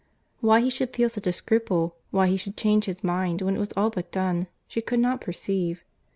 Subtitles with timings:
[0.39, 3.59] —Why he should feel such a scruple, why he should change his mind when it
[3.59, 5.83] was all but done, she could not perceive.